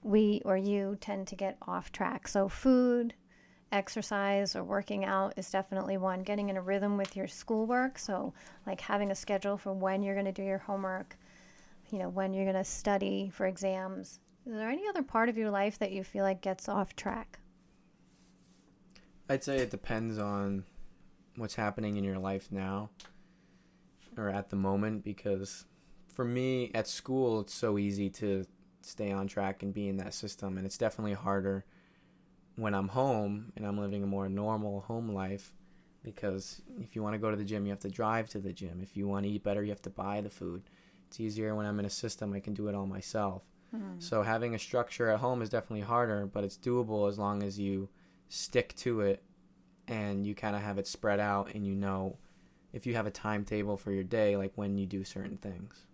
we 0.03 0.41
or 0.46 0.56
you 0.56 0.98
tend 1.01 1.27
to 1.27 1.36
get 1.36 1.58
off 1.68 1.91
track? 1.91 2.29
So 2.29 2.48
food, 2.48 3.13
exercise 3.72 4.56
or 4.56 4.64
working 4.64 5.06
out 5.06 5.34
is 5.38 5.50
definitely 5.50 5.98
one. 5.98 6.24
Getting 6.24 6.50
in 6.50 6.58
a 6.58 6.62
rhythm 6.62 6.98
with 6.98 7.16
your 7.16 7.28
schoolwork, 7.28 8.00
so 8.00 8.34
like 8.66 8.82
having 8.82 9.12
a 9.12 9.16
schedule 9.16 9.58
for 9.58 9.74
when 9.74 10.02
you're 10.02 10.16
going 10.16 10.26
to 10.26 10.32
do 10.32 10.44
your 10.44 10.58
homework, 10.58 11.18
you 11.92 12.00
know, 12.00 12.10
when 12.10 12.34
you're 12.34 12.46
going 12.46 12.56
to 12.56 12.64
study 12.64 13.32
for 13.34 13.46
exams. 13.46 14.20
Is 14.46 14.54
there 14.54 14.70
any 14.70 14.88
other 14.88 15.04
part 15.04 15.30
of 15.30 15.38
your 15.38 15.52
life 15.52 15.78
that 15.80 15.92
you 15.92 16.04
feel 16.04 16.24
like 16.24 16.42
gets 16.42 16.68
off 16.68 16.96
track? 16.96 17.40
I'd 19.30 19.44
say 19.44 19.58
it 19.58 19.70
depends 19.70 20.18
on 20.18 20.64
what's 21.36 21.56
happening 21.56 21.98
in 21.98 22.04
your 22.04 22.18
life 22.18 22.48
now 22.52 22.90
or 24.18 24.30
at 24.30 24.50
the 24.50 24.56
moment 24.56 25.04
because 25.04 25.66
for 26.08 26.26
me 26.26 26.72
at 26.74 26.88
school 26.88 27.40
it's 27.42 27.54
so 27.54 27.78
easy 27.78 28.10
to 28.10 28.46
stay 28.82 29.12
on 29.12 29.28
track 29.28 29.64
and 29.64 29.74
be 29.74 29.88
in 29.88 29.98
that 29.98 30.14
system 30.14 30.58
and 30.58 30.66
it's 30.66 30.78
definitely 30.78 31.14
harder 31.14 31.64
when 32.60 32.74
I'm 32.74 32.89
home 32.89 33.51
and 33.56 33.66
I'm 33.66 33.80
living 33.80 34.04
a 34.04 34.08
more 34.08 34.28
normal 34.30 34.82
home 34.82 35.10
life 35.10 35.54
because 36.04 36.62
if 36.80 36.96
you 36.96 37.04
want 37.04 37.13
to 37.13 37.20
go 37.20 37.30
to 37.30 37.38
the 37.38 37.44
gym, 37.44 37.66
you 37.66 37.72
have 37.72 37.80
to 37.80 37.89
drive 37.89 38.30
to 38.30 38.39
the 38.39 38.54
gym. 38.54 38.80
If 38.82 38.96
you 38.96 39.08
want 39.08 39.25
to 39.25 39.32
eat 39.32 39.44
better, 39.44 39.63
you 39.63 39.70
have 39.70 39.82
to 39.84 39.89
buy 39.89 40.22
the 40.22 40.30
food. 40.30 40.63
It's 41.08 41.20
easier 41.20 41.56
when 41.56 41.66
I'm 41.66 41.80
in 41.80 41.86
a 41.86 41.89
system, 41.89 42.34
I 42.34 42.39
can 42.39 42.54
do 42.54 42.68
it 42.68 42.75
all 42.75 42.86
myself. 42.86 43.44
Mhm. 43.74 44.01
So 44.01 44.24
having 44.24 44.56
a 44.56 44.60
structure 44.60 45.10
at 45.10 45.20
home 45.20 45.42
is 45.42 45.50
definitely 45.50 45.86
harder, 45.86 46.25
but 46.25 46.44
it's 46.44 46.58
doable 46.58 47.10
as 47.10 47.18
long 47.18 47.44
as 47.44 47.60
you 47.60 47.89
stick 48.30 48.75
to 48.78 49.01
it 49.01 49.24
and 49.88 50.25
you 50.25 50.36
kind 50.36 50.56
of 50.56 50.62
have 50.62 50.78
it 50.78 50.88
spread 50.88 51.20
out 51.20 51.54
and 51.54 51.66
you 51.66 51.75
know 51.75 52.18
if 52.72 52.86
you 52.86 52.94
have 52.94 53.08
a 53.08 53.12
timetable 53.12 53.75
for 53.78 53.92
your 53.92 54.04
day, 54.04 54.38
like 54.38 54.51
when 54.56 54.78
you 54.78 54.86
do 54.86 55.04
certain 55.04 55.38
things. 55.38 55.86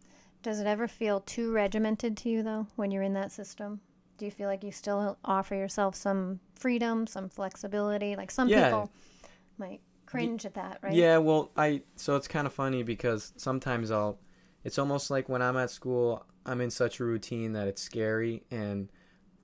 Does 0.43 0.59
it 0.59 0.67
ever 0.67 0.87
feel 0.87 1.21
too 1.21 1.51
regimented 1.51 2.17
to 2.17 2.29
you 2.29 2.43
though 2.43 2.67
when 2.75 2.91
you're 2.91 3.03
in 3.03 3.13
that 3.13 3.31
system? 3.31 3.79
Do 4.17 4.25
you 4.25 4.31
feel 4.31 4.47
like 4.47 4.63
you 4.63 4.71
still 4.71 5.17
offer 5.25 5.55
yourself 5.55 5.95
some 5.95 6.39
freedom, 6.55 7.05
some 7.07 7.29
flexibility? 7.29 8.15
Like 8.15 8.31
some 8.31 8.47
Yeah. 8.49 8.69
people 8.69 8.91
might 9.57 9.81
cringe 10.05 10.45
at 10.45 10.53
that, 10.53 10.79
right? 10.81 10.95
Yeah, 10.95 11.17
well, 11.17 11.51
I 11.57 11.81
so 11.95 12.15
it's 12.15 12.27
kind 12.27 12.47
of 12.47 12.53
funny 12.53 12.83
because 12.83 13.33
sometimes 13.37 13.91
I'll 13.91 14.19
it's 14.63 14.79
almost 14.79 15.09
like 15.11 15.29
when 15.29 15.41
I'm 15.41 15.57
at 15.57 15.69
school, 15.69 16.25
I'm 16.45 16.61
in 16.61 16.71
such 16.71 16.99
a 16.99 17.03
routine 17.05 17.53
that 17.53 17.67
it's 17.67 17.81
scary 17.81 18.43
and 18.51 18.89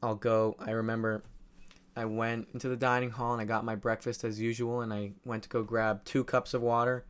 I'll 0.02 0.16
go 0.16 0.56
I 0.60 0.72
remember 0.72 1.24
I 1.96 2.06
went 2.06 2.48
into 2.54 2.70
the 2.70 2.78
dining 2.78 3.10
hall 3.12 3.34
and 3.34 3.42
I 3.42 3.46
got 3.46 3.66
my 3.66 3.76
breakfast 3.76 4.24
as 4.24 4.40
usual 4.40 4.82
and 4.82 4.94
I 4.94 5.12
went 5.26 5.44
to 5.44 5.50
go 5.50 5.64
grab 5.64 6.06
two 6.06 6.24
cups 6.24 6.54
of 6.54 6.62
water 6.62 7.06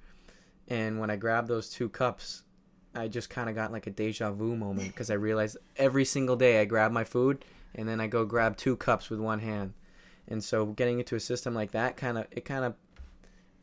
and 0.67 0.99
when 0.99 1.09
I 1.09 1.15
grabbed 1.17 1.47
those 1.47 1.69
two 1.69 1.89
cups 1.89 2.43
I 2.93 3.07
just 3.07 3.29
kind 3.29 3.49
of 3.49 3.55
got 3.55 3.71
like 3.71 3.87
a 3.87 3.91
deja 3.91 4.31
vu 4.31 4.55
moment 4.55 4.87
because 4.89 5.09
I 5.09 5.13
realized 5.15 5.57
every 5.77 6.05
single 6.05 6.35
day 6.35 6.59
I 6.61 6.65
grab 6.65 6.91
my 6.91 7.03
food 7.03 7.45
and 7.75 7.87
then 7.87 8.01
I 8.01 8.07
go 8.07 8.25
grab 8.25 8.57
two 8.57 8.75
cups 8.75 9.09
with 9.09 9.19
one 9.19 9.39
hand. 9.39 9.73
And 10.27 10.43
so 10.43 10.65
getting 10.67 10.99
into 10.99 11.15
a 11.15 11.19
system 11.19 11.53
like 11.53 11.71
that 11.71 11.95
kind 11.97 12.17
of 12.17 12.27
it 12.31 12.45
kind 12.45 12.65
of 12.65 12.75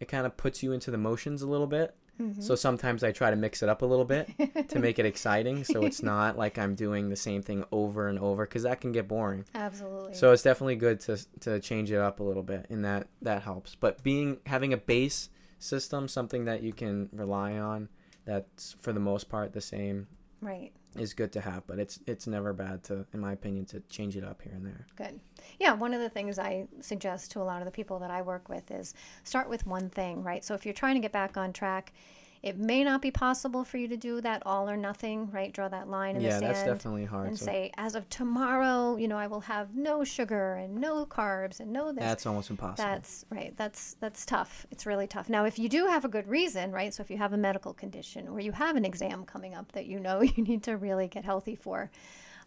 it 0.01 0.07
kind 0.09 0.25
of 0.27 0.37
puts 0.37 0.63
you 0.63 0.73
into 0.73 0.91
the 0.91 0.99
motions 0.99 1.43
a 1.43 1.47
little 1.47 1.67
bit. 1.67 1.95
Mhm. 2.21 2.43
So 2.43 2.55
sometimes 2.57 3.05
I 3.05 3.13
try 3.13 3.31
to 3.31 3.37
mix 3.37 3.63
it 3.63 3.69
up 3.69 3.83
a 3.83 3.87
little 3.87 4.05
bit 4.05 4.29
to 4.71 4.79
make 4.87 4.99
it 4.99 5.07
exciting 5.07 5.63
so 5.63 5.83
it's 5.83 6.03
not 6.03 6.37
like 6.37 6.59
I'm 6.59 6.75
doing 6.75 7.11
the 7.11 7.17
same 7.17 7.43
thing 7.43 7.65
over 7.71 8.09
and 8.09 8.19
over 8.19 8.45
cuz 8.47 8.63
that 8.65 8.81
can 8.81 8.93
get 8.93 9.07
boring. 9.07 9.45
Absolutely. 9.55 10.15
So 10.15 10.33
it's 10.33 10.43
definitely 10.43 10.77
good 10.77 11.01
to 11.01 11.19
to 11.41 11.61
change 11.61 11.93
it 11.93 11.99
up 11.99 12.19
a 12.21 12.23
little 12.25 12.43
bit 12.43 12.67
and 12.71 12.85
that 12.85 13.09
that 13.23 13.43
helps. 13.43 13.75
But 13.75 14.03
being 14.03 14.39
having 14.47 14.73
a 14.73 14.77
base 14.79 15.29
system, 15.59 16.09
something 16.09 16.45
that 16.47 16.63
you 16.63 16.73
can 16.73 17.09
rely 17.13 17.59
on 17.59 17.89
that's 18.29 18.77
for 18.79 18.93
the 18.93 19.01
most 19.01 19.31
part 19.31 19.53
the 19.53 19.61
same 19.61 20.07
right. 20.43 20.71
is 20.97 21.15
good 21.15 21.33
to 21.33 21.41
have, 21.41 21.67
but 21.67 21.79
it's 21.79 21.99
it's 22.07 22.27
never 22.27 22.53
bad 22.53 22.85
to 22.85 23.07
in 23.15 23.21
my 23.21 23.33
opinion 23.33 23.65
to 23.67 23.81
change 23.89 24.17
it 24.17 24.25
up 24.25 24.43
here 24.43 24.53
and 24.55 24.67
there. 24.67 24.87
Good. 24.97 25.19
Yeah, 25.59 25.73
one 25.73 25.95
of 25.95 26.01
the 26.01 26.11
things 26.11 26.39
I 26.39 26.69
suggest 26.81 27.31
to 27.33 27.41
a 27.41 27.45
lot 27.45 27.63
of 27.63 27.65
the 27.65 27.73
people 27.73 27.99
that 28.01 28.11
I 28.11 28.21
work 28.21 28.49
with 28.49 28.71
is 28.71 28.95
start 29.25 29.49
with 29.49 29.67
one 29.67 29.89
thing, 29.89 30.23
right? 30.23 30.45
So 30.45 30.55
if 30.55 30.67
you're 30.67 30.75
trying 30.75 30.95
to 30.95 31.01
get 31.01 31.13
back 31.13 31.39
on 31.39 31.53
track, 31.55 31.95
it 32.43 32.57
may 32.57 32.85
not 32.85 33.03
be 33.03 33.11
possible 33.11 33.65
for 33.65 33.79
you 33.79 33.89
to 33.89 33.97
do 33.97 34.21
that 34.21 34.43
all 34.47 34.71
or 34.71 34.77
nothing, 34.77 35.31
right? 35.33 35.53
Draw 35.53 35.69
that 35.69 35.89
line 35.89 36.17
in 36.17 36.23
yeah, 36.23 36.35
the 36.35 36.39
sand. 36.39 36.45
that's 36.45 36.65
definitely 36.65 37.05
hard. 37.05 37.29
and 37.29 37.39
so 37.39 37.47
say, 37.47 37.73
as 37.77 37.95
of 37.97 38.09
tomorrow, 38.09 38.97
you 38.97 39.09
know, 39.09 39.19
I 39.19 39.27
will 39.27 39.41
have 39.41 39.75
no 39.75 40.05
sugar 40.05 40.55
and 40.55 40.77
no 40.77 41.05
carbs 41.05 41.59
and 41.59 41.73
no 41.73 41.93
this. 41.93 42.05
that's 42.05 42.27
almost 42.27 42.51
impossible. 42.51 42.89
That's 42.89 43.25
right. 43.31 43.55
That's 43.57 43.97
that's 44.01 44.25
tough. 44.25 44.67
It's 44.71 44.87
really 44.87 45.09
tough. 45.09 45.29
Now, 45.29 45.45
if 45.47 45.59
you 45.59 45.69
do 45.69 45.87
have 45.87 46.05
a 46.05 46.09
good 46.09 46.29
reason, 46.29 46.71
right? 46.71 46.95
So 46.95 47.03
if 47.03 47.11
you 47.11 47.17
have 47.19 47.33
a 47.33 47.37
medical 47.37 47.75
condition 47.75 48.29
or 48.29 48.39
you 48.39 48.53
have 48.53 48.77
an 48.77 48.85
exam 48.85 49.25
coming 49.25 49.55
up 49.55 49.73
that 49.73 49.87
you 49.87 49.99
know 49.99 50.21
you 50.37 50.45
need 50.45 50.63
to 50.65 50.77
really 50.77 51.09
get 51.09 51.25
healthy 51.25 51.57
for, 51.57 51.91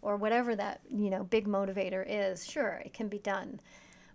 or 0.02 0.16
whatever 0.16 0.56
that 0.56 0.82
you 0.90 1.10
know 1.10 1.26
big 1.26 1.48
motivator 1.48 2.06
is, 2.08 2.50
sure, 2.50 2.82
it 2.86 2.94
can 2.94 3.10
be 3.10 3.20
done. 3.20 3.60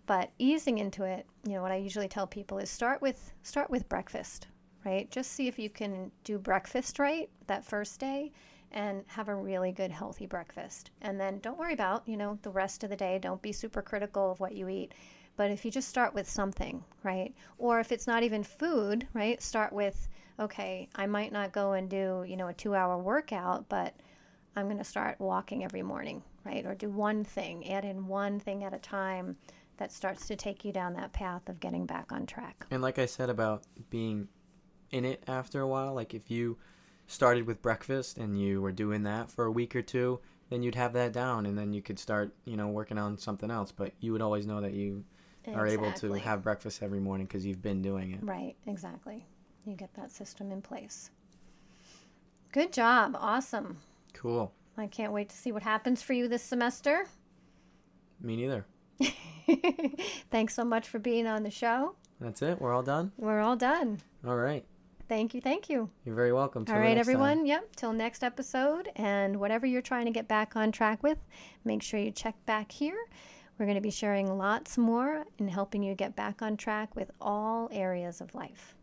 But 0.07 0.31
easing 0.39 0.79
into 0.79 1.03
it, 1.03 1.27
you 1.45 1.55
know, 1.55 1.63
what 1.63 1.73
I 1.73 1.77
usually 1.77 2.09
tell 2.09 2.27
people 2.27 2.59
is 2.59 2.71
start 2.71 3.03
with 3.03 3.33
start 3.43 3.69
with 3.69 3.89
breakfast, 3.89 4.47
right? 4.87 5.11
Just 5.11 5.33
see 5.33 5.49
if 5.49 5.59
you 5.59 5.69
can 5.69 6.13
do 6.23 6.39
breakfast 6.39 7.01
right 7.01 7.29
that 7.49 7.65
first 7.65 7.99
day 7.99 8.31
and 8.71 9.05
have 9.09 9.29
a 9.29 9.35
really 9.35 9.73
good 9.73 9.91
healthy 9.91 10.27
breakfast. 10.27 10.91
And 11.03 11.21
then 11.21 11.41
don't 11.41 11.59
worry 11.59 11.75
about, 11.75 12.07
you 12.07 12.17
know, 12.17 12.39
the 12.43 12.51
rest 12.51 12.85
of 12.85 12.91
the 12.91 12.97
day. 12.97 13.19
Don't 13.21 13.43
be 13.43 13.53
super 13.53 13.83
critical 13.83 14.31
of 14.31 14.39
what 14.39 14.55
you 14.55 14.69
eat. 14.69 14.93
But 15.37 15.51
if 15.51 15.65
you 15.65 15.71
just 15.71 15.89
start 15.89 16.15
with 16.15 16.29
something, 16.29 16.83
right? 17.03 17.35
Or 17.59 17.81
if 17.81 17.91
it's 17.91 18.07
not 18.07 18.23
even 18.23 18.45
food, 18.45 19.07
right? 19.13 19.43
Start 19.43 19.73
with, 19.73 20.09
okay, 20.39 20.89
I 20.95 21.07
might 21.07 21.33
not 21.33 21.53
go 21.53 21.73
and 21.73 21.91
do, 21.91 22.25
you 22.27 22.37
know, 22.37 22.49
a 22.49 22.55
two 22.55 22.75
hour 22.75 22.97
workout, 22.97 23.69
but 23.69 23.93
I'm 24.55 24.67
going 24.67 24.79
to 24.79 24.85
start 24.85 25.21
walking 25.21 25.65
every 25.65 25.83
morning, 25.83 26.23
right? 26.45 26.65
Or 26.65 26.75
do 26.75 26.89
one 26.89 27.25
thing, 27.25 27.69
add 27.71 27.85
in 27.85 28.07
one 28.07 28.39
thing 28.39 28.63
at 28.63 28.73
a 28.73 28.79
time 28.79 29.37
that 29.79 29.93
starts 29.93 30.27
to 30.29 30.37
take 30.37 30.65
you 30.65 30.73
down 30.73 30.95
that 30.95 31.13
path 31.13 31.49
of 31.49 31.61
getting 31.61 31.87
back 31.87 32.13
on 32.13 32.25
track. 32.25 32.65
And 32.71 32.81
like 32.81 32.99
I 32.99 33.07
said 33.07 33.29
about 33.29 33.65
being 33.91 34.29
in 34.91 35.05
it 35.05 35.23
after 35.27 35.61
a 35.61 35.67
while, 35.67 35.95
like 35.95 36.15
if 36.15 36.31
you 36.31 36.59
started 37.07 37.47
with 37.47 37.63
breakfast 37.63 38.19
and 38.19 38.41
you 38.41 38.61
were 38.61 38.73
doing 38.73 39.03
that 39.05 39.31
for 39.31 39.45
a 39.45 39.51
week 39.51 39.77
or 39.77 39.83
two, 39.83 40.21
then 40.51 40.63
you'd 40.63 40.75
have 40.75 40.93
that 40.93 41.13
down 41.13 41.47
and 41.47 41.59
then 41.59 41.73
you 41.73 41.83
could 41.83 41.99
start, 41.99 42.33
you 42.45 42.57
know, 42.57 42.69
working 42.69 42.99
on 42.99 43.19
something 43.19 43.51
else. 43.51 43.73
But 43.73 43.93
you 44.01 44.13
would 44.13 44.23
always 44.23 44.47
know 44.47 44.61
that 44.61 44.75
you 44.75 45.05
are 45.55 45.67
able 45.67 45.93
to 45.93 46.13
have 46.15 46.43
breakfast 46.43 46.83
every 46.83 47.01
morning 47.01 47.27
because 47.27 47.47
you've 47.47 47.63
been 47.63 47.83
doing 47.83 48.13
it. 48.13 48.21
Right, 48.23 48.57
exactly. 48.67 49.25
You 49.65 49.75
get 49.75 49.95
that 49.95 50.11
system 50.11 50.53
in 50.53 50.63
place. 50.63 51.11
Good 52.53 52.73
job. 52.73 53.17
Awesome. 53.19 53.79
Cool. 54.13 54.53
I 54.79 54.87
can't 54.87 55.13
wait 55.13 55.29
to 55.31 55.37
see 55.37 55.53
what 55.53 55.63
happens 55.63 56.03
for 56.03 56.13
you 56.13 56.29
this 56.29 56.43
semester. 56.43 57.07
Me 58.21 58.37
neither. 58.37 58.67
Thanks 60.31 60.55
so 60.55 60.65
much 60.65 60.89
for 60.89 60.99
being 60.99 61.27
on 61.27 61.43
the 61.43 61.51
show. 61.51 61.95
That's 62.21 62.43
it. 62.43 62.61
We're 62.61 62.73
all 62.73 62.83
done. 62.83 63.13
We're 63.17 63.41
all 63.41 63.57
done. 63.57 64.01
All 64.27 64.37
right. 64.37 64.65
Thank 65.09 65.35
you. 65.35 65.41
Thank 65.41 65.69
you. 65.69 65.89
You're 66.05 66.15
very 66.15 66.33
welcome. 66.33 66.65
Till 66.65 66.75
all 66.75 66.81
right, 66.81 66.95
next 66.95 67.07
time. 67.07 67.15
everyone. 67.15 67.47
Yep. 67.47 67.77
Till 67.77 67.93
next 67.93 68.25
episode. 68.25 68.91
And 68.97 69.39
whatever 69.39 69.67
you're 69.67 69.83
trying 69.83 70.07
to 70.07 70.13
get 70.13 70.29
back 70.29 70.57
on 70.57 70.73
track 70.73 71.03
with, 71.03 71.19
make 71.65 71.83
sure 71.83 72.01
you 72.01 72.11
check 72.11 72.35
back 72.47 72.73
here. 72.73 72.99
We're 73.59 73.67
going 73.67 73.77
to 73.77 73.83
be 73.83 73.91
sharing 73.91 74.37
lots 74.37 74.77
more 74.77 75.25
and 75.39 75.49
helping 75.49 75.83
you 75.83 75.95
get 75.95 76.15
back 76.15 76.43
on 76.43 76.57
track 76.57 76.95
with 76.95 77.11
all 77.21 77.69
areas 77.73 78.21
of 78.21 78.35
life. 78.35 78.75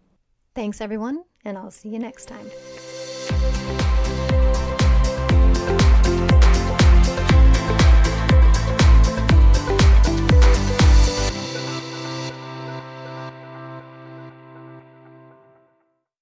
Thanks, 0.55 0.81
everyone, 0.81 1.23
and 1.45 1.57
I'll 1.57 1.71
see 1.71 1.89
you 1.89 1.99
next 1.99 2.25
time. 2.27 2.49